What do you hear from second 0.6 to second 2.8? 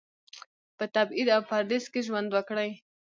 په تبعید او پردیس کې ژوند وکړي.